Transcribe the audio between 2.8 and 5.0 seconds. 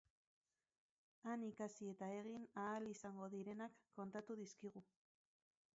izango direnak kontatu dizkigu.